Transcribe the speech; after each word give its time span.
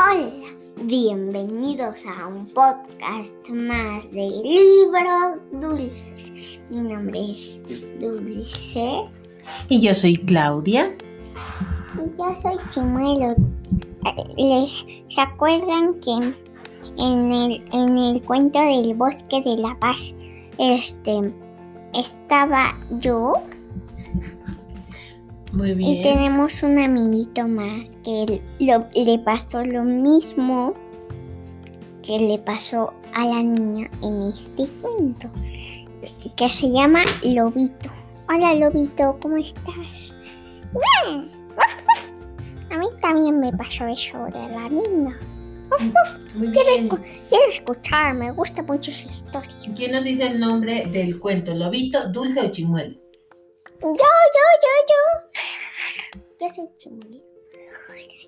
Hola, 0.00 0.30
bienvenidos 0.84 2.04
a 2.06 2.28
un 2.28 2.46
podcast 2.46 3.48
más 3.48 4.08
de 4.12 4.30
libros 4.30 5.40
dulces. 5.50 6.60
Mi 6.70 6.82
nombre 6.82 7.32
es 7.32 7.60
Dulce. 7.98 9.08
Y 9.68 9.80
yo 9.80 9.92
soy 9.94 10.16
Claudia. 10.16 10.96
Y 11.96 12.16
yo 12.16 12.32
soy 12.36 12.56
Chimuelo. 12.68 13.34
¿Les 14.36 14.86
se 15.08 15.20
acuerdan 15.20 15.98
que 15.98 16.32
en 16.96 17.32
el, 17.32 17.64
en 17.72 17.98
el 17.98 18.22
cuento 18.22 18.60
del 18.60 18.94
bosque 18.94 19.42
de 19.42 19.56
la 19.56 19.76
paz 19.80 20.14
este, 20.58 21.34
estaba 21.94 22.78
yo? 23.00 23.34
Muy 25.58 25.74
bien. 25.74 25.90
Y 25.90 26.02
tenemos 26.02 26.62
un 26.62 26.78
amiguito 26.78 27.46
más 27.48 27.84
que 28.04 28.40
lo- 28.60 28.86
le 28.94 29.18
pasó 29.18 29.64
lo 29.64 29.82
mismo 29.82 30.72
que 32.02 32.18
le 32.18 32.38
pasó 32.38 32.94
a 33.12 33.26
la 33.26 33.42
niña 33.42 33.90
en 34.02 34.22
este 34.22 34.66
cuento, 34.80 35.28
que 36.36 36.48
se 36.48 36.70
llama 36.70 37.00
Lobito. 37.24 37.90
Hola 38.28 38.54
Lobito, 38.54 39.18
¿cómo 39.20 39.36
estás? 39.36 39.74
Bien. 39.74 41.24
Uf, 41.24 41.34
uf. 41.56 42.72
A 42.72 42.78
mí 42.78 42.86
también 43.02 43.40
me 43.40 43.50
pasó 43.52 43.86
eso 43.88 44.16
de 44.26 44.48
la 44.48 44.68
niña. 44.68 45.18
Muy 46.34 46.50
Quiero, 46.52 46.70
escu- 46.70 47.02
quiero 47.28 47.44
escuchar, 47.52 48.14
me 48.14 48.30
gusta 48.30 48.62
mucho 48.62 48.90
esa 48.90 49.06
historia. 49.06 49.74
¿Quién 49.76 49.92
nos 49.92 50.04
dice 50.04 50.22
el 50.28 50.38
nombre 50.40 50.86
del 50.86 51.18
cuento? 51.20 51.52
¿Lobito, 51.52 52.08
Dulce 52.10 52.40
o 52.40 52.50
Chimuelo? 52.50 52.94
Yo, 53.80 53.88
yo, 53.90 53.94
yo, 53.96 54.72
yo. 54.88 55.27
Yo 56.40 56.48
soy 56.50 56.68
Chimuli. 56.76 57.20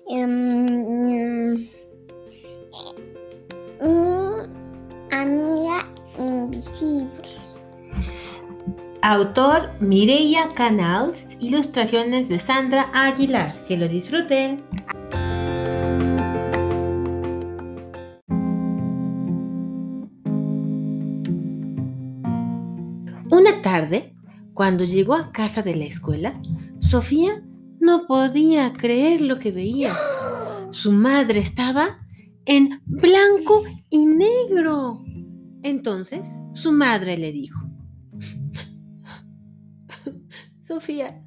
Em, 0.09 1.69
mi 3.79 4.09
amiga 5.11 5.87
invisible. 6.19 7.07
Autor 9.01 9.71
Mireia 9.79 10.53
Canals, 10.55 11.37
ilustraciones 11.39 12.27
de 12.27 12.39
Sandra 12.39 12.91
Aguilar. 12.93 13.63
Que 13.65 13.77
lo 13.77 13.87
disfruten. 13.87 14.61
Una 23.29 23.61
tarde, 23.61 24.13
cuando 24.53 24.83
llegó 24.83 25.13
a 25.13 25.31
casa 25.31 25.61
de 25.61 25.77
la 25.77 25.85
escuela, 25.85 26.33
Sofía 26.81 27.41
no 27.81 28.05
podía 28.07 28.73
creer 28.73 29.21
lo 29.21 29.37
que 29.39 29.51
veía. 29.51 29.91
Su 30.71 30.91
madre 30.91 31.39
estaba 31.39 31.99
en 32.45 32.81
blanco 32.85 33.63
y 33.89 34.05
negro. 34.05 35.03
Entonces 35.63 36.29
su 36.53 36.71
madre 36.71 37.17
le 37.17 37.31
dijo, 37.31 37.59
Sofía, 40.59 41.25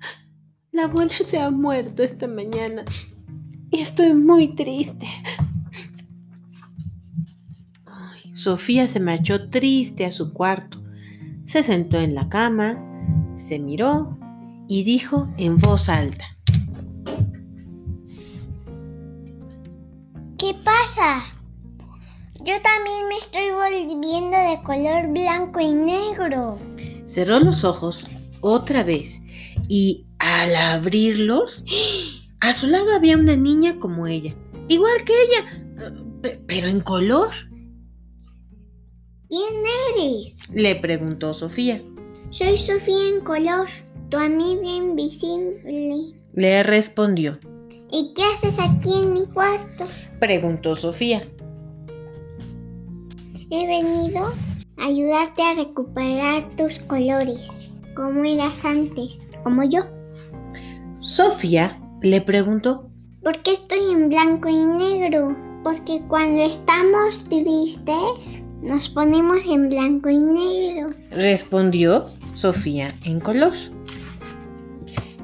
la 0.73 0.85
abuela 0.85 1.13
se 1.13 1.39
ha 1.39 1.51
muerto 1.51 2.03
esta 2.03 2.27
mañana 2.27 2.85
y 3.71 3.81
estoy 3.81 4.15
muy 4.15 4.55
triste. 4.55 5.07
Sofía 8.33 8.87
se 8.87 9.01
marchó 9.01 9.51
triste 9.51 10.07
a 10.07 10.11
su 10.11 10.33
cuarto, 10.33 10.83
se 11.45 11.63
sentó 11.63 11.99
en 11.99 12.15
la 12.15 12.29
cama, 12.29 12.79
se 13.37 13.59
miró 13.59 14.19
y 14.69 14.85
dijo 14.85 15.33
en 15.37 15.59
voz 15.59 15.89
alta, 15.89 16.34
¿Qué 20.45 20.53
pasa? 20.63 21.25
Yo 22.35 22.53
también 22.61 23.09
me 23.09 23.17
estoy 23.17 23.51
volviendo 23.51 24.37
de 24.37 24.63
color 24.63 25.11
blanco 25.11 25.59
y 25.59 25.73
negro. 25.73 26.59
cerró 27.07 27.41
los 27.41 27.65
ojos 27.65 28.05
otra 28.43 28.83
vez 28.83 29.23
y 29.69 30.05
al 30.19 30.55
abrirlos, 30.55 31.65
a 32.41 32.53
su 32.53 32.67
lado 32.67 32.95
había 32.95 33.17
una 33.17 33.37
niña 33.37 33.79
como 33.81 34.07
ella, 34.07 34.35
igual 34.69 34.93
que 35.07 35.15
ella, 35.15 35.91
pe- 36.21 36.43
pero 36.47 36.69
en 36.69 36.81
color. 36.81 37.31
¿Quién 39.31 39.55
eres? 39.97 40.51
Le 40.51 40.77
preguntó 40.77 41.33
Sofía. 41.33 41.81
Soy 42.29 42.59
Sofía 42.59 43.09
en 43.09 43.21
color, 43.25 43.69
tu 44.11 44.19
amiga 44.19 44.69
invisible. 44.69 46.13
Le 46.35 46.63
respondió. 46.65 47.39
¿Y 47.97 48.13
qué 48.13 48.23
haces 48.25 48.59
aquí 48.59 48.93
en 49.05 49.13
mi 49.13 49.25
cuarto? 49.27 49.85
Preguntó 50.19 50.75
Sofía. 50.75 51.23
He 53.51 53.67
venido 53.69 54.33
a 54.79 54.87
ayudarte 54.87 55.43
a 55.43 55.55
recuperar 55.55 56.49
tus 56.57 56.81
colores, 56.81 57.49
como 57.95 58.25
eras 58.25 58.65
antes, 58.65 59.31
como 59.45 59.63
yo. 59.63 59.87
Sofía 61.03 61.81
le 62.03 62.21
preguntó. 62.21 62.91
¿Por 63.23 63.41
qué 63.45 63.53
estoy 63.53 63.93
en 63.93 64.09
blanco 64.09 64.49
y 64.49 64.65
negro? 64.65 65.37
Porque 65.63 66.03
cuando 66.09 66.43
estamos 66.43 67.23
tristes, 67.29 68.43
nos 68.61 68.89
ponemos 68.89 69.47
en 69.47 69.69
blanco 69.69 70.11
y 70.11 70.19
negro. 70.19 70.91
Respondió 71.13 72.07
Sofía 72.35 72.89
en 73.05 73.21
color. 73.21 73.55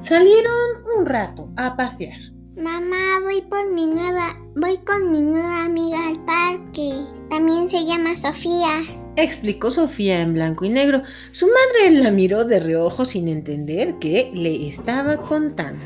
Salieron 0.01 0.85
un 0.97 1.05
rato 1.05 1.49
a 1.57 1.77
pasear. 1.77 2.21
Mamá, 2.57 3.21
voy 3.23 3.43
por 3.43 3.73
mi 3.73 3.87
nueva, 3.87 4.37
voy 4.57 4.77
con 4.79 5.13
mi 5.13 5.23
nueva 5.23 5.67
amiga 5.67 6.09
al 6.09 6.25
parque. 6.25 6.91
También 7.29 7.69
se 7.69 7.85
llama 7.85 8.17
Sofía. 8.17 8.83
Explicó 9.15 9.71
Sofía 9.71 10.21
en 10.21 10.35
blanco 10.35 10.65
y 10.65 10.69
negro. 10.69 11.03
Su 11.31 11.47
madre 11.47 11.97
la 11.97 12.11
miró 12.11 12.45
de 12.45 12.59
reojo 12.59 13.05
sin 13.05 13.29
entender 13.29 14.01
qué 14.01 14.33
le 14.35 14.67
estaba 14.67 15.17
contando. 15.19 15.85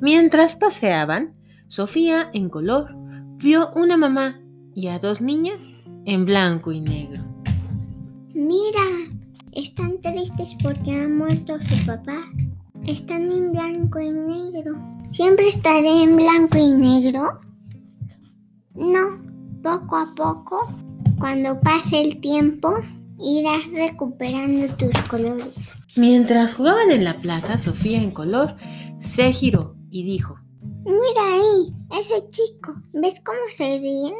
Mientras 0.00 0.56
paseaban, 0.56 1.34
Sofía 1.66 2.28
en 2.34 2.50
color 2.50 2.94
vio 3.36 3.72
una 3.76 3.96
mamá 3.96 4.42
y 4.74 4.88
a 4.88 4.98
dos 4.98 5.22
niñas 5.22 5.80
en 6.04 6.26
blanco 6.26 6.70
y 6.70 6.82
negro. 6.82 7.22
Mira, 8.34 8.82
están 9.52 10.00
tristes 10.02 10.54
porque 10.62 11.00
ha 11.00 11.08
muerto 11.08 11.58
su 11.58 11.86
papá. 11.86 12.18
Están 12.90 13.30
en 13.30 13.52
blanco 13.52 14.00
y 14.00 14.10
negro. 14.10 14.76
¿Siempre 15.12 15.46
estaré 15.46 16.02
en 16.02 16.16
blanco 16.16 16.58
y 16.58 16.72
negro? 16.72 17.40
No, 18.74 19.22
poco 19.62 19.96
a 19.96 20.12
poco, 20.16 20.74
cuando 21.20 21.60
pase 21.60 22.00
el 22.00 22.20
tiempo, 22.20 22.74
irás 23.20 23.62
recuperando 23.72 24.74
tus 24.74 24.90
colores. 25.08 25.54
Mientras 25.96 26.54
jugaban 26.54 26.90
en 26.90 27.04
la 27.04 27.14
plaza, 27.14 27.58
Sofía 27.58 28.02
en 28.02 28.10
color 28.10 28.56
se 28.98 29.32
giró 29.32 29.76
y 29.88 30.02
dijo, 30.02 30.40
Mira 30.84 31.34
ahí, 31.34 31.72
ese 31.92 32.28
chico. 32.30 32.74
¿Ves 32.92 33.22
cómo 33.24 33.38
se 33.56 33.78
ríe? 33.78 34.14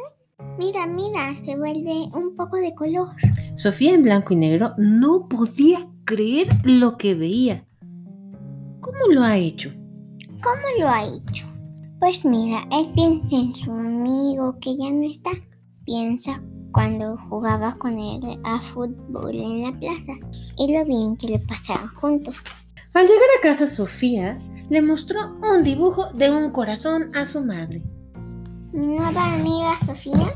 Mira, 0.57 0.87
mira, 0.87 1.35
se 1.35 1.57
vuelve 1.57 2.07
un 2.13 2.37
poco 2.37 2.55
de 2.55 2.73
color. 2.73 3.09
Sofía 3.55 3.93
en 3.93 4.03
blanco 4.03 4.33
y 4.33 4.37
negro 4.37 4.75
no 4.77 5.27
podía 5.27 5.89
creer 6.05 6.47
lo 6.63 6.97
que 6.97 7.15
veía. 7.15 7.67
¿Cómo 9.01 9.13
lo 9.15 9.23
ha 9.23 9.35
hecho? 9.35 9.71
¿Cómo 10.43 10.61
lo 10.79 10.87
ha 10.87 11.03
hecho? 11.03 11.45
Pues 11.99 12.23
mira, 12.23 12.67
él 12.71 12.87
piensa 12.93 13.35
en 13.35 13.53
su 13.53 13.71
amigo 13.71 14.55
que 14.59 14.77
ya 14.77 14.91
no 14.91 15.03
está. 15.03 15.31
Piensa 15.85 16.41
cuando 16.71 17.17
jugaba 17.27 17.75
con 17.79 17.97
él 17.97 18.39
a 18.43 18.61
fútbol 18.61 19.33
en 19.33 19.63
la 19.63 19.79
plaza 19.79 20.13
y 20.57 20.77
lo 20.77 20.85
bien 20.85 21.17
que 21.17 21.29
le 21.29 21.39
pasaban 21.39 21.87
juntos. 21.87 22.35
Al 22.93 23.07
llegar 23.07 23.27
a 23.39 23.41
casa, 23.41 23.65
Sofía 23.65 24.39
le 24.69 24.81
mostró 24.83 25.19
un 25.51 25.63
dibujo 25.63 26.11
de 26.13 26.29
un 26.29 26.51
corazón 26.51 27.11
a 27.15 27.25
su 27.25 27.41
madre. 27.43 27.81
Mi 28.71 28.85
nueva 28.85 29.33
amiga 29.33 29.77
Sofía 29.83 30.35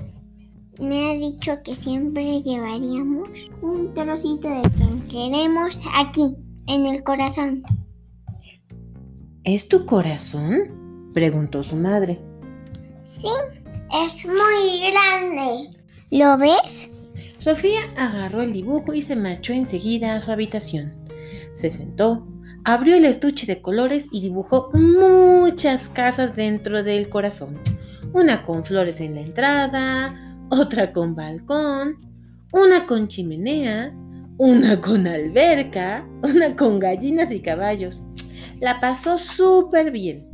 me 0.80 1.12
ha 1.12 1.14
dicho 1.14 1.52
que 1.64 1.76
siempre 1.76 2.42
llevaríamos 2.42 3.30
un 3.62 3.94
trocito 3.94 4.50
de 4.50 4.64
quien 4.72 5.08
queremos 5.08 5.80
aquí, 5.96 6.36
en 6.68 6.88
el 6.88 7.04
corazón. 7.04 7.64
¿Es 9.46 9.68
tu 9.68 9.86
corazón? 9.86 11.12
preguntó 11.14 11.62
su 11.62 11.76
madre. 11.76 12.20
Sí, 13.04 13.28
es 13.94 14.26
muy 14.26 14.92
grande. 14.92 15.70
¿Lo 16.10 16.36
ves? 16.40 16.90
Sofía 17.38 17.82
agarró 17.96 18.42
el 18.42 18.54
dibujo 18.54 18.96
y 18.96 19.04
se 19.04 19.16
marchó 19.16 19.54
enseguida 19.54 20.16
a 20.16 20.22
su 20.22 20.32
habitación. 20.32 20.96
Se 21.54 21.70
sentó, 21.70 22.28
abrió 22.64 22.96
el 22.96 23.06
estuche 23.06 23.46
de 23.46 23.62
colores 23.62 24.08
y 24.12 24.22
dibujó 24.22 24.72
muchas 24.74 25.90
casas 25.90 26.36
dentro 26.36 26.82
del 26.82 27.08
corazón. 27.08 27.60
Una 28.14 28.42
con 28.42 28.66
flores 28.66 29.00
en 29.00 29.14
la 29.14 29.22
entrada, 29.22 30.40
otra 30.50 30.92
con 30.92 31.14
balcón, 31.14 31.98
una 32.52 32.88
con 32.88 33.08
chimenea, 33.08 33.94
una 34.40 34.82
con 34.82 35.08
alberca, 35.08 36.04
una 36.24 36.56
con 36.56 36.80
gallinas 36.80 37.30
y 37.30 37.42
caballos. 37.42 38.02
La 38.60 38.80
pasó 38.80 39.18
súper 39.18 39.92
bien. 39.92 40.28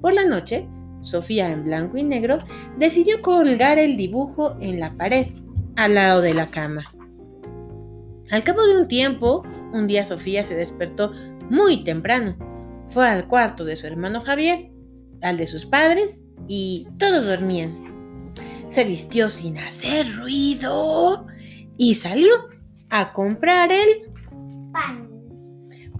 Por 0.00 0.14
la 0.14 0.24
noche, 0.24 0.68
Sofía 1.02 1.50
en 1.50 1.64
blanco 1.64 1.96
y 1.96 2.04
negro, 2.04 2.38
decidió 2.78 3.20
colgar 3.22 3.78
el 3.78 3.96
dibujo 3.96 4.56
en 4.60 4.78
la 4.78 4.96
pared, 4.96 5.26
al 5.76 5.94
lado 5.94 6.20
de 6.20 6.32
la 6.32 6.46
cama. 6.46 6.84
Al 8.30 8.44
cabo 8.44 8.62
de 8.62 8.78
un 8.78 8.88
tiempo, 8.88 9.42
un 9.72 9.86
día 9.88 10.06
Sofía 10.06 10.44
se 10.44 10.54
despertó 10.54 11.12
muy 11.50 11.82
temprano. 11.84 12.36
Fue 12.88 13.08
al 13.08 13.26
cuarto 13.26 13.64
de 13.64 13.76
su 13.76 13.86
hermano 13.86 14.20
Javier, 14.20 14.70
al 15.22 15.36
de 15.36 15.46
sus 15.46 15.66
padres, 15.66 16.22
y 16.46 16.86
todos 16.98 17.26
dormían. 17.26 17.76
Se 18.68 18.84
vistió 18.84 19.28
sin 19.28 19.58
hacer 19.58 20.06
ruido 20.16 21.26
y 21.76 21.94
salió 21.94 22.32
a 22.90 23.12
comprar 23.12 23.70
el 23.72 24.12
Pan. 24.72 25.01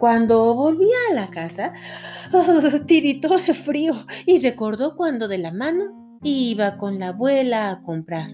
Cuando 0.03 0.53
volvía 0.57 0.97
a 1.13 1.15
la 1.15 1.31
casa, 1.31 1.73
tiritó 2.87 3.39
de 3.39 3.55
frío 3.55 3.95
y 4.27 4.39
recordó 4.41 4.97
cuando 4.97 5.29
de 5.29 5.39
la 5.39 5.53
mano 5.53 6.19
iba 6.25 6.77
con 6.77 6.99
la 6.99 7.11
abuela 7.11 7.71
a 7.71 7.83
comprar. 7.83 8.31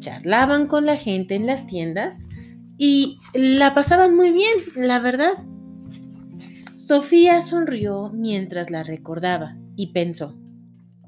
Charlaban 0.00 0.66
con 0.66 0.84
la 0.84 0.96
gente 0.96 1.36
en 1.36 1.46
las 1.46 1.68
tiendas 1.68 2.26
y 2.76 3.18
la 3.34 3.72
pasaban 3.72 4.16
muy 4.16 4.32
bien, 4.32 4.50
la 4.74 4.98
verdad. 4.98 5.34
Sofía 6.76 7.40
sonrió 7.40 8.10
mientras 8.12 8.68
la 8.70 8.82
recordaba 8.82 9.56
y 9.76 9.92
pensó, 9.92 10.34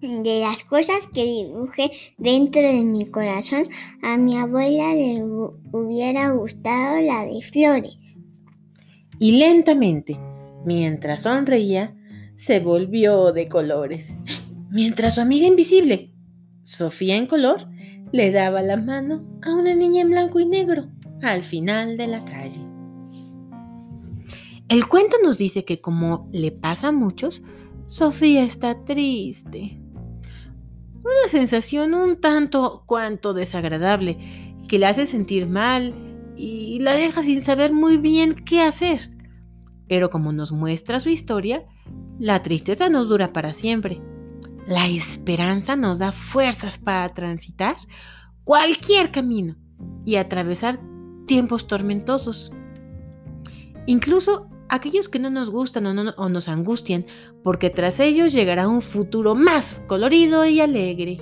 De 0.00 0.38
las 0.38 0.62
cosas 0.62 1.08
que 1.12 1.24
dibujé 1.24 1.90
dentro 2.18 2.62
de 2.62 2.84
mi 2.84 3.10
corazón, 3.10 3.64
a 4.00 4.16
mi 4.16 4.38
abuela 4.38 4.94
le 4.94 5.24
hu- 5.24 5.58
hubiera 5.72 6.30
gustado 6.30 7.00
la 7.02 7.24
de 7.24 7.42
flores. 7.42 8.16
Y 9.24 9.32
lentamente, 9.32 10.20
mientras 10.66 11.22
sonreía, 11.22 11.96
se 12.36 12.60
volvió 12.60 13.32
de 13.32 13.48
colores. 13.48 14.18
Mientras 14.70 15.14
su 15.14 15.22
amiga 15.22 15.46
invisible, 15.46 16.12
Sofía 16.62 17.16
en 17.16 17.26
color, 17.26 17.66
le 18.12 18.30
daba 18.32 18.60
la 18.60 18.76
mano 18.76 19.24
a 19.40 19.54
una 19.54 19.74
niña 19.74 20.02
en 20.02 20.10
blanco 20.10 20.40
y 20.40 20.44
negro 20.44 20.90
al 21.22 21.42
final 21.42 21.96
de 21.96 22.06
la 22.06 22.22
calle. 22.22 22.60
El 24.68 24.86
cuento 24.88 25.16
nos 25.22 25.38
dice 25.38 25.64
que 25.64 25.80
como 25.80 26.28
le 26.30 26.52
pasa 26.52 26.88
a 26.88 26.92
muchos, 26.92 27.42
Sofía 27.86 28.44
está 28.44 28.84
triste. 28.84 29.80
Una 30.96 31.28
sensación 31.28 31.94
un 31.94 32.20
tanto 32.20 32.82
cuanto 32.84 33.32
desagradable 33.32 34.18
que 34.68 34.78
la 34.78 34.90
hace 34.90 35.06
sentir 35.06 35.46
mal 35.46 35.94
y 36.36 36.78
la 36.80 36.92
deja 36.92 37.22
sin 37.22 37.42
saber 37.42 37.72
muy 37.72 37.96
bien 37.96 38.34
qué 38.34 38.60
hacer. 38.60 39.13
Pero 39.88 40.10
como 40.10 40.32
nos 40.32 40.52
muestra 40.52 41.00
su 41.00 41.10
historia, 41.10 41.64
la 42.18 42.42
tristeza 42.42 42.88
no 42.88 43.04
dura 43.04 43.32
para 43.32 43.52
siempre. 43.52 44.00
La 44.66 44.88
esperanza 44.88 45.76
nos 45.76 45.98
da 45.98 46.12
fuerzas 46.12 46.78
para 46.78 47.08
transitar 47.10 47.76
cualquier 48.44 49.10
camino 49.10 49.56
y 50.04 50.16
atravesar 50.16 50.80
tiempos 51.26 51.66
tormentosos. 51.66 52.50
Incluso 53.86 54.48
aquellos 54.68 55.08
que 55.08 55.18
no 55.18 55.30
nos 55.30 55.50
gustan 55.50 55.86
o, 55.86 56.14
o 56.16 56.28
nos 56.28 56.48
angustian, 56.48 57.06
porque 57.42 57.70
tras 57.70 58.00
ellos 58.00 58.32
llegará 58.32 58.68
un 58.68 58.82
futuro 58.82 59.34
más 59.34 59.82
colorido 59.86 60.46
y 60.46 60.60
alegre. 60.60 61.18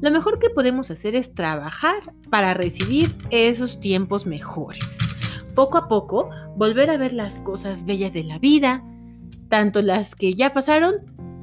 Lo 0.00 0.10
mejor 0.10 0.38
que 0.38 0.50
podemos 0.50 0.90
hacer 0.90 1.14
es 1.14 1.34
trabajar 1.34 2.14
para 2.28 2.54
recibir 2.54 3.14
esos 3.30 3.80
tiempos 3.80 4.26
mejores. 4.26 4.84
Poco 5.54 5.76
a 5.76 5.88
poco, 5.88 6.30
volver 6.56 6.90
a 6.90 6.96
ver 6.96 7.12
las 7.12 7.40
cosas 7.40 7.84
bellas 7.84 8.12
de 8.12 8.24
la 8.24 8.38
vida, 8.38 8.82
tanto 9.48 9.82
las 9.82 10.14
que 10.14 10.32
ya 10.32 10.54
pasaron 10.54 10.94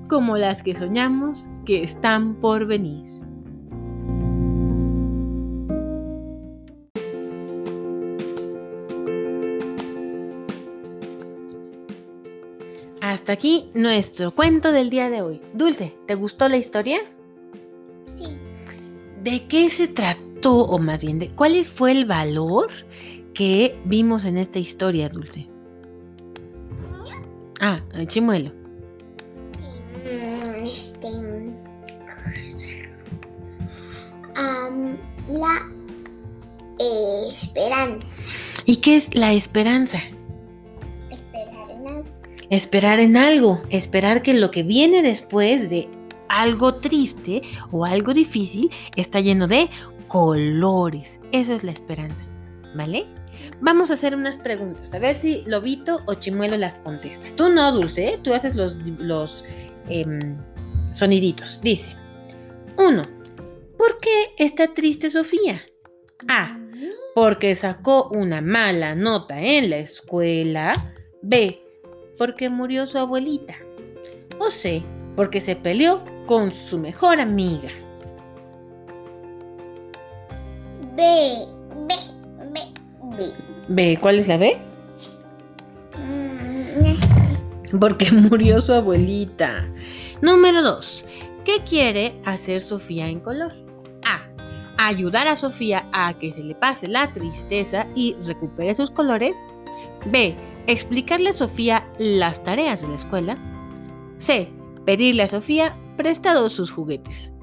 como 0.08 0.36
las 0.36 0.64
que 0.64 0.74
soñamos 0.74 1.50
que 1.66 1.84
están 1.84 2.36
por 2.36 2.66
venir. 2.66 3.06
Hasta 13.02 13.34
aquí 13.34 13.70
nuestro 13.76 14.34
cuento 14.34 14.72
del 14.72 14.90
día 14.90 15.10
de 15.10 15.22
hoy. 15.22 15.42
Dulce, 15.54 15.96
¿te 16.08 16.16
gustó 16.16 16.50
la 16.50 16.58
historia? 16.58 17.00
Sí. 18.16 18.38
¿De 19.24 19.48
qué 19.48 19.70
se 19.70 19.88
trató, 19.88 20.64
o 20.64 20.80
más 20.80 21.04
bien, 21.04 21.20
de 21.20 21.30
cuál 21.30 21.64
fue 21.64 21.92
el 21.92 22.06
valor 22.06 22.70
que 23.40 23.80
vimos 23.86 24.26
en 24.26 24.38
esta 24.38 24.60
historia, 24.60 25.08
Dulce? 25.08 25.48
Ah, 27.62 27.80
el 27.94 28.06
chimuelo. 28.06 28.52
Mm, 30.04 30.66
Este. 30.66 31.08
am, 34.36 34.98
la 35.32 35.72
eh, 36.80 37.30
esperanza. 37.32 38.28
¿Y 38.66 38.76
qué 38.82 38.98
es 38.98 39.16
la 39.16 39.32
esperanza? 39.32 40.00
Esperar 41.10 41.70
en 41.72 41.88
algo. 41.88 42.04
Esperar 42.50 43.00
en 43.00 43.16
algo, 43.16 43.62
esperar 43.70 44.22
que 44.22 44.34
lo 44.34 44.52
que 44.52 44.64
viene 44.64 45.02
después 45.02 45.70
de 45.70 45.88
algo 46.28 46.76
triste 46.76 47.44
o 47.72 47.86
algo 47.86 48.14
difícil 48.14 48.70
está 48.98 49.22
lleno 49.22 49.48
de 49.48 49.70
colores. 50.10 51.22
Eso 51.32 51.54
es 51.54 51.64
la 51.64 51.72
esperanza, 51.72 52.26
¿vale? 52.76 53.08
Vamos 53.62 53.92
a 53.92 53.94
hacer 53.94 54.16
unas 54.16 54.38
preguntas, 54.38 54.94
a 54.94 55.00
ver 55.00 55.16
si 55.16 55.44
Lobito 55.46 56.02
o 56.06 56.14
Chimuelo 56.16 56.58
las 56.58 56.80
contesta. 56.80 57.28
Tú 57.36 57.50
no, 57.50 57.72
Dulce, 57.72 58.10
¿eh? 58.10 58.20
tú 58.22 58.34
haces 58.34 58.56
los, 58.56 59.44
em, 59.90 60.38
soniditos. 60.94 61.60
Dice, 61.62 61.96
uno, 62.78 63.06
¿por 63.78 64.00
qué 64.00 64.34
está 64.38 64.74
triste 64.74 65.10
Sofía? 65.10 65.62
A, 66.28 66.58
porque 67.16 67.56
sacó 67.56 68.10
una 68.10 68.42
mala 68.42 68.96
nota 68.96 69.42
en 69.42 69.70
la 69.70 69.78
escuela. 69.78 70.94
B, 71.22 71.62
porque 72.18 72.50
murió 72.50 72.88
su 72.88 72.98
abuelita. 72.98 73.56
O 74.40 74.50
C, 74.50 74.84
porque 75.16 75.42
se 75.42 75.56
peleó 75.56 76.04
con 76.26 76.54
su 76.54 76.78
mejor 76.78 77.20
amiga. 77.20 77.70
B. 80.96 81.59
B. 83.20 83.34
B, 83.68 83.98
¿cuál 84.02 84.20
es 84.20 84.28
la 84.28 84.38
B? 84.38 84.58
Mm, 85.98 86.84
no 86.84 86.96
sé. 87.00 87.78
Porque 87.80 88.12
murió 88.12 88.62
su 88.62 88.74
abuelita. 88.74 89.68
Número 90.22 90.62
2. 90.62 91.06
¿Qué 91.46 91.62
quiere 91.68 92.20
hacer 92.26 92.62
Sofía 92.62 93.08
en 93.08 93.20
color? 93.20 93.54
A. 94.06 94.22
Ayudar 94.78 95.28
a 95.28 95.36
Sofía 95.36 95.88
a 95.92 96.18
que 96.18 96.32
se 96.34 96.44
le 96.44 96.56
pase 96.56 96.88
la 96.88 97.12
tristeza 97.14 97.88
y 97.96 98.16
recupere 98.26 98.74
sus 98.76 98.92
colores. 98.92 99.38
B. 100.06 100.36
Explicarle 100.68 101.30
a 101.30 101.34
Sofía 101.34 101.88
las 101.98 102.44
tareas 102.44 102.82
de 102.82 102.88
la 102.88 102.96
escuela. 102.96 103.38
C. 104.18 104.50
Pedirle 104.86 105.24
a 105.24 105.28
Sofía 105.28 105.76
prestados 105.98 106.54
sus 106.54 106.72
juguetes. 106.72 107.34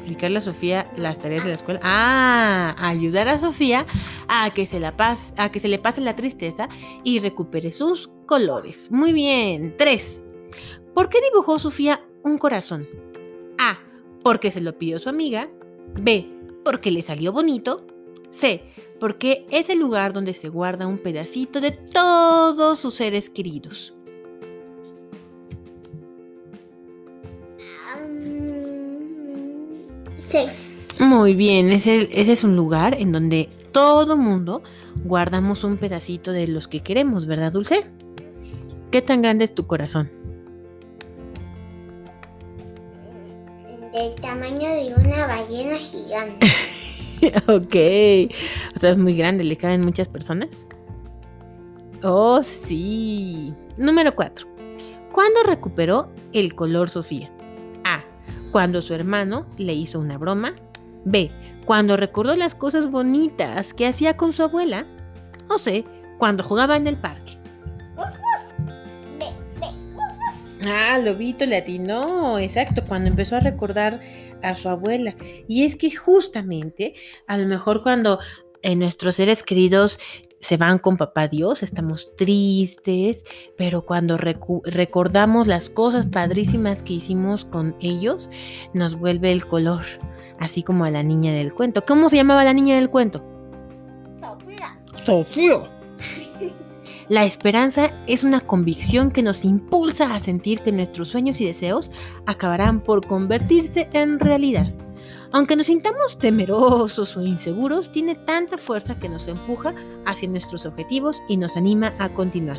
Explicarle 0.00 0.38
a 0.38 0.40
Sofía 0.40 0.90
las 0.96 1.18
tareas 1.18 1.42
de 1.42 1.50
la 1.50 1.54
escuela. 1.54 1.78
Ah, 1.82 2.74
ayudar 2.78 3.28
a 3.28 3.38
Sofía 3.38 3.84
a 4.28 4.48
que 4.48 4.64
se 4.64 4.80
la 4.80 4.94
a 5.36 5.52
que 5.52 5.60
se 5.60 5.68
le 5.68 5.78
pase 5.78 6.00
la 6.00 6.16
tristeza 6.16 6.70
y 7.04 7.18
recupere 7.18 7.70
sus 7.70 8.08
colores. 8.24 8.90
Muy 8.90 9.12
bien. 9.12 9.74
3. 9.76 10.22
¿Por 10.94 11.10
qué 11.10 11.18
dibujó 11.20 11.58
Sofía 11.58 12.00
un 12.24 12.38
corazón? 12.38 12.88
A. 13.58 13.78
Porque 14.24 14.50
se 14.50 14.62
lo 14.62 14.78
pidió 14.78 14.98
su 14.98 15.10
amiga. 15.10 15.50
B. 16.00 16.26
Porque 16.64 16.90
le 16.90 17.02
salió 17.02 17.30
bonito. 17.30 17.86
C. 18.30 18.62
Porque 18.98 19.46
es 19.50 19.68
el 19.68 19.80
lugar 19.80 20.14
donde 20.14 20.32
se 20.32 20.48
guarda 20.48 20.86
un 20.86 20.96
pedacito 20.96 21.60
de 21.60 21.72
todos 21.72 22.78
sus 22.78 22.94
seres 22.94 23.28
queridos. 23.28 23.94
C. 30.30 30.46
Muy 31.00 31.34
bien, 31.34 31.70
ese, 31.70 32.08
ese 32.12 32.32
es 32.32 32.44
un 32.44 32.54
lugar 32.54 32.94
en 32.94 33.10
donde 33.10 33.48
todo 33.72 34.16
mundo 34.16 34.62
guardamos 35.04 35.64
un 35.64 35.76
pedacito 35.76 36.30
de 36.30 36.46
los 36.46 36.68
que 36.68 36.80
queremos, 36.80 37.26
¿verdad, 37.26 37.50
Dulce? 37.50 37.84
¿Qué 38.92 39.02
tan 39.02 39.22
grande 39.22 39.44
es 39.44 39.54
tu 39.54 39.66
corazón? 39.66 40.08
Del 43.92 44.14
tamaño 44.20 44.68
de 44.68 44.94
una 45.04 45.26
ballena 45.26 45.74
gigante. 45.74 46.46
ok. 47.48 48.76
O 48.76 48.78
sea, 48.78 48.90
es 48.90 48.98
muy 48.98 49.16
grande, 49.16 49.42
¿le 49.42 49.56
caben 49.56 49.84
muchas 49.84 50.06
personas? 50.08 50.68
Oh, 52.04 52.40
sí. 52.44 53.52
Número 53.76 54.14
4. 54.14 54.46
¿Cuándo 55.12 55.42
recuperó 55.42 56.08
el 56.32 56.54
color 56.54 56.88
Sofía? 56.88 57.32
Cuando 58.52 58.80
su 58.80 58.94
hermano 58.94 59.46
le 59.56 59.74
hizo 59.74 59.98
una 59.98 60.18
broma. 60.18 60.54
B. 61.04 61.30
Cuando 61.64 61.96
recordó 61.96 62.34
las 62.36 62.54
cosas 62.54 62.90
bonitas 62.90 63.74
que 63.74 63.86
hacía 63.86 64.16
con 64.16 64.32
su 64.32 64.42
abuela. 64.42 64.86
O 65.48 65.58
C. 65.58 65.84
Cuando 66.18 66.42
jugaba 66.42 66.76
en 66.76 66.86
el 66.86 66.96
parque. 66.96 67.38
Ah, 70.66 70.98
Lobito 70.98 71.46
latino, 71.46 72.38
exacto, 72.38 72.84
cuando 72.86 73.08
empezó 73.08 73.36
a 73.36 73.40
recordar 73.40 74.00
a 74.42 74.54
su 74.54 74.68
abuela. 74.68 75.14
Y 75.48 75.64
es 75.64 75.74
que 75.74 75.90
justamente, 75.90 76.94
a 77.26 77.38
lo 77.38 77.46
mejor 77.46 77.82
cuando 77.82 78.18
eh, 78.62 78.76
nuestros 78.76 79.14
seres 79.14 79.42
queridos 79.42 79.98
se 80.40 80.56
van 80.56 80.78
con 80.78 80.96
papá 80.96 81.28
Dios, 81.28 81.62
estamos 81.62 82.14
tristes, 82.16 83.24
pero 83.56 83.84
cuando 83.84 84.16
recordamos 84.16 85.46
las 85.46 85.70
cosas 85.70 86.06
padrísimas 86.06 86.82
que 86.82 86.94
hicimos 86.94 87.44
con 87.44 87.76
ellos, 87.80 88.30
nos 88.72 88.96
vuelve 88.96 89.32
el 89.32 89.46
color, 89.46 89.84
así 90.38 90.62
como 90.62 90.84
a 90.84 90.90
la 90.90 91.02
niña 91.02 91.32
del 91.32 91.52
cuento. 91.52 91.84
¿Cómo 91.84 92.08
se 92.08 92.16
llamaba 92.16 92.44
la 92.44 92.54
niña 92.54 92.76
del 92.76 92.90
cuento? 92.90 93.22
Sofía. 94.20 94.80
Sofía. 95.04 95.62
La 97.08 97.24
esperanza 97.24 97.90
es 98.06 98.22
una 98.22 98.40
convicción 98.40 99.10
que 99.10 99.22
nos 99.22 99.44
impulsa 99.44 100.14
a 100.14 100.20
sentir 100.20 100.60
que 100.60 100.70
nuestros 100.70 101.08
sueños 101.08 101.40
y 101.40 101.44
deseos 101.44 101.90
acabarán 102.24 102.80
por 102.80 103.04
convertirse 103.04 103.88
en 103.92 104.20
realidad. 104.20 104.72
Aunque 105.32 105.54
nos 105.54 105.66
sintamos 105.66 106.18
temerosos 106.18 107.16
o 107.16 107.22
inseguros, 107.22 107.92
tiene 107.92 108.16
tanta 108.16 108.58
fuerza 108.58 108.98
que 108.98 109.08
nos 109.08 109.28
empuja 109.28 109.74
hacia 110.04 110.28
nuestros 110.28 110.66
objetivos 110.66 111.22
y 111.28 111.36
nos 111.36 111.56
anima 111.56 111.94
a 111.98 112.08
continuar. 112.08 112.58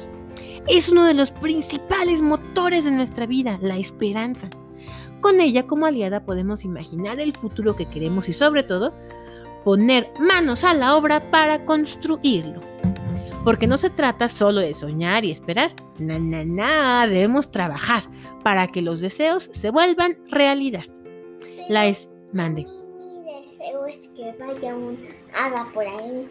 Es 0.67 0.87
uno 0.87 1.03
de 1.03 1.13
los 1.13 1.31
principales 1.31 2.21
motores 2.21 2.85
de 2.85 2.91
nuestra 2.91 3.25
vida, 3.25 3.59
la 3.61 3.77
esperanza. 3.77 4.49
Con 5.19 5.41
ella 5.41 5.67
como 5.67 5.85
aliada 5.85 6.23
podemos 6.25 6.63
imaginar 6.63 7.19
el 7.19 7.33
futuro 7.33 7.75
que 7.75 7.89
queremos 7.89 8.29
y 8.29 8.33
sobre 8.33 8.63
todo 8.63 8.93
poner 9.65 10.09
manos 10.19 10.63
a 10.63 10.73
la 10.73 10.95
obra 10.95 11.29
para 11.29 11.65
construirlo. 11.65 12.61
Porque 13.43 13.67
no 13.67 13.77
se 13.77 13.89
trata 13.89 14.29
solo 14.29 14.61
de 14.61 14.73
soñar 14.73 15.25
y 15.25 15.31
esperar. 15.31 15.73
Na, 15.99 16.19
na, 16.19 16.45
na, 16.45 17.07
debemos 17.07 17.51
trabajar 17.51 18.03
para 18.43 18.67
que 18.67 18.81
los 18.81 18.99
deseos 18.99 19.49
se 19.51 19.71
vuelvan 19.71 20.17
realidad. 20.29 20.83
La, 21.67 21.87
es 21.87 22.09
Mande. 22.33 22.65
Mi, 22.97 23.23
deseo 23.23 23.85
es 23.85 24.09
que 24.15 24.33
vaya 24.39 24.75
un 24.75 24.97
hada 25.33 25.67
por 25.73 25.85
ahí. 25.85 26.29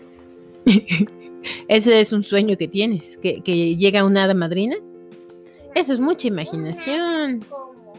Ese 1.68 2.00
es 2.00 2.12
un 2.12 2.24
sueño 2.24 2.56
que 2.56 2.68
tienes, 2.68 3.16
que, 3.16 3.40
que 3.42 3.76
llega 3.76 4.04
una 4.04 4.24
hada 4.24 4.34
madrina. 4.34 4.76
Eso 5.74 5.92
es 5.92 6.00
mucha 6.00 6.26
imaginación. 6.26 7.44
Como 7.48 7.94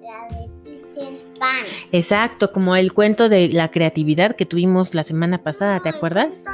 la 0.00 0.36
de 0.36 0.48
Peter 0.64 1.14
Pan. 1.38 1.64
Exacto, 1.92 2.52
como 2.52 2.76
el 2.76 2.92
cuento 2.92 3.28
de 3.28 3.48
la 3.48 3.70
creatividad 3.70 4.36
que 4.36 4.46
tuvimos 4.46 4.94
la 4.94 5.04
semana 5.04 5.38
pasada, 5.42 5.80
¿te 5.80 5.90
No, 5.90 5.90
el 5.90 5.96
acuerdas? 5.96 6.44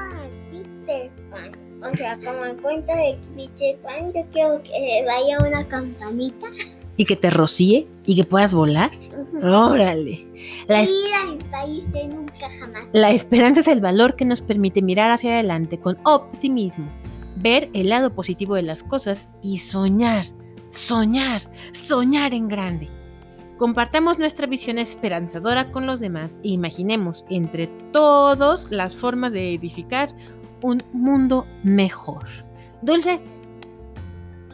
Peter 0.51 1.11
Pan. 1.31 1.53
O 1.83 1.95
sea, 1.95 2.17
como 2.17 2.45
el 2.47 2.57
cuento 2.57 2.93
de 2.95 3.19
Peter 3.37 3.77
Pan, 3.83 4.13
yo 4.13 4.23
quiero 4.33 4.63
que 4.63 5.05
vaya 5.07 5.39
una 5.47 5.69
campanita. 5.69 6.47
Y 6.97 7.05
que 7.05 7.17
te 7.17 7.31
rocíe 7.31 7.87
y 8.07 8.17
que 8.17 8.25
puedas 8.25 8.55
volar. 8.55 8.91
Órale. 9.43 10.27
La, 10.69 10.83
es- 10.83 10.91
Ir 10.91 11.39
país 11.51 11.91
de 11.93 12.09
nunca 12.09 12.49
jamás. 12.61 12.85
la 12.93 13.11
esperanza 13.13 13.61
es 13.61 13.69
el 13.69 13.81
valor 13.81 14.15
que 14.17 14.25
nos 14.25 14.43
permite 14.43 14.83
mirar 14.83 15.11
hacia 15.11 15.33
adelante 15.35 15.79
con 15.79 15.97
optimismo, 16.05 16.87
ver 17.37 17.71
el 17.73 17.89
lado 17.89 18.13
positivo 18.15 18.55
de 18.57 18.63
las 18.63 18.83
cosas 18.83 19.29
y 19.43 19.59
soñar, 19.59 20.27
soñar, 20.71 21.43
soñar 21.73 22.35
en 22.35 22.49
grande. 22.49 22.89
Compartamos 23.59 24.19
nuestra 24.19 24.47
visión 24.49 24.79
esperanzadora 24.79 25.71
con 25.71 25.87
los 25.87 26.01
demás 26.01 26.35
e 26.43 26.49
imaginemos 26.49 27.25
entre 27.31 27.69
todos 27.93 28.67
las 28.71 28.97
formas 28.97 29.33
de 29.33 29.55
edificar 29.55 30.11
un 30.61 30.83
mundo 30.93 31.47
mejor. 31.63 32.25
Dulce, 32.83 33.21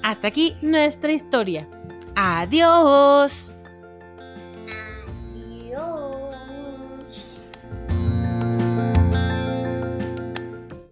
hasta 0.03 0.29
aquí 0.29 0.55
nuestra 0.63 1.13
historia. 1.13 1.67
Adiós. 2.15 3.50